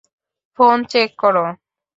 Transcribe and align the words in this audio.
Phone 0.59 0.77
check 0.91 1.09
করো। 1.21 1.45